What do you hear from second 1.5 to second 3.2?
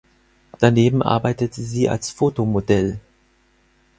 sie als Fotomodell.